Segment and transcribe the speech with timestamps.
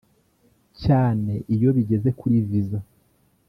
[0.81, 2.79] cyane iyo bigeze kuri Visa